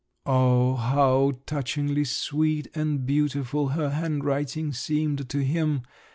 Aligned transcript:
Oh, 0.25 0.77
how 0.77 1.33
touchingly 1.45 2.05
sweet 2.05 2.69
and 2.75 3.05
beautiful 3.05 3.67
her 3.67 3.91
handwriting 3.91 4.73
seemed 4.73 5.29
to 5.29 5.43
him! 5.43 5.83